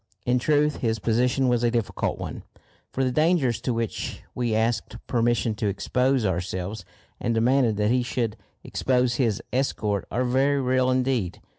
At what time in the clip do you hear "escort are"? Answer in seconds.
9.53-10.23